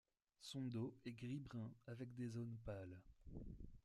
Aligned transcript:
Son 0.39 0.61
dos 0.67 0.97
est 1.05 1.11
gris-brun 1.11 1.69
avec 1.85 2.15
des 2.15 2.27
zones 2.29 2.57
pâles. 2.65 2.99